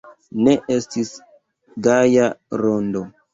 [0.45, 1.11] Ni estis
[1.89, 2.25] gaja
[2.65, 3.05] rondo.